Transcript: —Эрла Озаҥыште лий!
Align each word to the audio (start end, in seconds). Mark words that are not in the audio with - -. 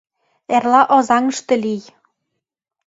—Эрла 0.55 0.81
Озаҥыште 0.95 1.53
лий! 1.63 1.83